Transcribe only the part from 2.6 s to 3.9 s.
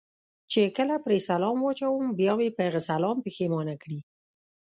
هغه سلام پښېمانه